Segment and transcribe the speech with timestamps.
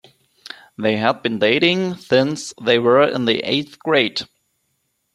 [0.79, 4.21] They had been dating since they were in the eighth grade.